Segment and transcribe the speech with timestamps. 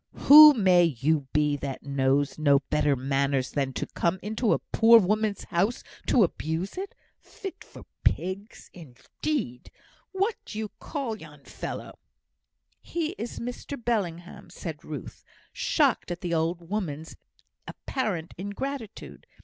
[0.31, 4.99] "Who may you be, that knows no better manners than to come into a poor
[4.99, 6.95] woman's house to abuse it?
[7.19, 9.69] fit for pigs, indeed!
[10.11, 11.99] What d'ye call yon fellow?"
[12.81, 17.15] "He is Mr Bellingham," said Ruth, shocked at the old woman's
[17.67, 19.27] apparent ingratitude.